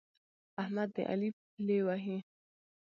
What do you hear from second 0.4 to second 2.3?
احمد د علي پلې وهي.